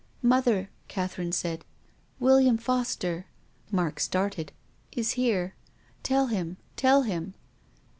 [0.33, 1.63] "Mother," Catherine said,"
[2.19, 3.25] William Fos ter"—
[3.71, 4.51] Mark started
[4.91, 5.53] —"is here.
[6.01, 7.35] Tell him— tell him."